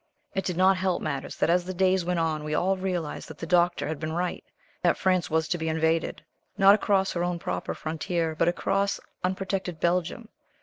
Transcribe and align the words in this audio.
It 0.33 0.45
did 0.45 0.57
not 0.57 0.77
help 0.77 0.99
matters 1.03 1.35
that 1.35 1.51
as 1.51 1.63
the 1.65 1.75
days 1.75 2.03
went 2.03 2.19
on 2.19 2.43
we 2.43 2.55
all 2.55 2.75
realized 2.75 3.27
that 3.27 3.37
the 3.37 3.45
Doctor 3.45 3.87
had 3.87 3.99
been 3.99 4.13
right 4.13 4.43
that 4.81 4.97
France 4.97 5.29
was 5.29 5.47
to 5.49 5.59
be 5.59 5.69
invaded, 5.69 6.25
not 6.57 6.73
across 6.73 7.11
her 7.11 7.23
own 7.23 7.37
proper 7.37 7.75
frontier, 7.75 8.33
but 8.35 8.47
across 8.47 8.99
unprotected 9.23 9.79
Belgium. 9.79 10.29